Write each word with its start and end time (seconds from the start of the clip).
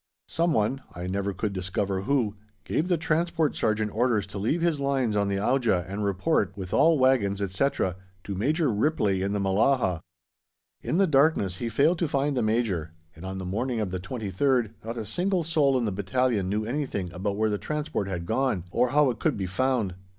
Someone 0.27 0.81
(I 0.95 1.05
never 1.05 1.31
could 1.31 1.53
discover 1.53 2.01
who) 2.01 2.35
gave 2.63 2.87
the 2.87 2.97
Transport 2.97 3.55
Sergeant 3.55 3.91
orders 3.95 4.25
to 4.25 4.39
leave 4.39 4.61
his 4.63 4.79
lines 4.79 5.15
on 5.15 5.27
the 5.27 5.35
Auja 5.35 5.85
and 5.87 6.03
report, 6.03 6.57
with 6.57 6.73
all 6.73 6.97
wagons, 6.97 7.39
etc., 7.39 7.95
to 8.23 8.33
Major 8.33 8.71
Ripley 8.73 9.21
in 9.21 9.31
the 9.33 9.39
Mellahah. 9.39 9.99
In 10.81 10.97
the 10.97 11.05
darkness 11.05 11.57
he 11.57 11.69
failed 11.69 11.99
to 11.99 12.07
find 12.07 12.35
the 12.35 12.41
Major, 12.41 12.93
and 13.15 13.23
on 13.27 13.37
the 13.37 13.45
morning 13.45 13.79
of 13.79 13.91
the 13.91 13.99
23rd 13.99 14.73
not 14.83 14.97
a 14.97 15.05
single 15.05 15.43
soul 15.43 15.77
in 15.77 15.85
the 15.85 15.91
battalion 15.91 16.49
knew 16.49 16.65
anything 16.65 17.13
about 17.13 17.37
where 17.37 17.51
the 17.51 17.59
Transport 17.59 18.07
had 18.07 18.25
gone, 18.25 18.63
or 18.71 18.89
how 18.89 19.11
it 19.11 19.19
could 19.19 19.37
be 19.37 19.45
found. 19.45 19.93